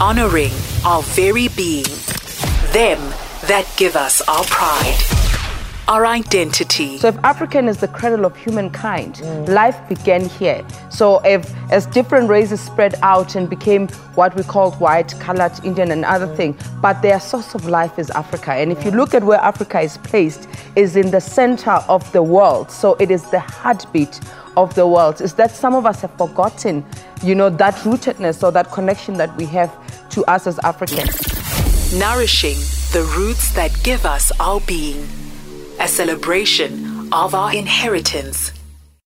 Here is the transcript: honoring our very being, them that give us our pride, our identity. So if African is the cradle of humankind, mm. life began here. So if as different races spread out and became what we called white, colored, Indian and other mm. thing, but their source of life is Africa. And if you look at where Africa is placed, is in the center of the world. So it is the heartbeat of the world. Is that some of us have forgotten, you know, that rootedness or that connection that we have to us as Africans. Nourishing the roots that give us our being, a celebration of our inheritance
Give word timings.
honoring 0.00 0.52
our 0.84 1.02
very 1.02 1.48
being, 1.48 1.84
them 2.72 2.98
that 3.48 3.66
give 3.78 3.96
us 3.96 4.20
our 4.28 4.44
pride, 4.44 4.98
our 5.88 6.04
identity. 6.04 6.98
So 6.98 7.08
if 7.08 7.16
African 7.24 7.66
is 7.66 7.78
the 7.78 7.88
cradle 7.88 8.26
of 8.26 8.36
humankind, 8.36 9.14
mm. 9.14 9.48
life 9.48 9.76
began 9.88 10.28
here. 10.28 10.66
So 10.90 11.20
if 11.24 11.50
as 11.70 11.86
different 11.86 12.28
races 12.28 12.60
spread 12.60 12.96
out 13.02 13.36
and 13.36 13.48
became 13.48 13.88
what 14.16 14.36
we 14.36 14.42
called 14.42 14.74
white, 14.80 15.18
colored, 15.18 15.52
Indian 15.64 15.90
and 15.90 16.04
other 16.04 16.26
mm. 16.26 16.36
thing, 16.36 16.58
but 16.82 17.00
their 17.00 17.18
source 17.18 17.54
of 17.54 17.66
life 17.66 17.98
is 17.98 18.10
Africa. 18.10 18.52
And 18.52 18.72
if 18.72 18.84
you 18.84 18.90
look 18.90 19.14
at 19.14 19.24
where 19.24 19.40
Africa 19.40 19.80
is 19.80 19.96
placed, 19.98 20.46
is 20.76 20.94
in 20.94 21.10
the 21.10 21.20
center 21.20 21.72
of 21.88 22.10
the 22.12 22.22
world. 22.22 22.70
So 22.70 22.94
it 23.00 23.10
is 23.10 23.28
the 23.30 23.40
heartbeat 23.40 24.20
of 24.56 24.74
the 24.74 24.86
world. 24.86 25.20
Is 25.20 25.34
that 25.34 25.50
some 25.50 25.74
of 25.74 25.86
us 25.86 26.02
have 26.02 26.16
forgotten, 26.16 26.84
you 27.22 27.34
know, 27.34 27.50
that 27.50 27.74
rootedness 27.76 28.42
or 28.42 28.52
that 28.52 28.70
connection 28.70 29.14
that 29.14 29.34
we 29.36 29.46
have 29.46 29.70
to 30.10 30.24
us 30.24 30.46
as 30.46 30.58
Africans. 30.60 31.16
Nourishing 31.98 32.56
the 32.92 33.02
roots 33.16 33.52
that 33.54 33.72
give 33.82 34.04
us 34.06 34.30
our 34.38 34.60
being, 34.60 35.08
a 35.80 35.88
celebration 35.88 37.12
of 37.12 37.34
our 37.34 37.54
inheritance 37.54 38.52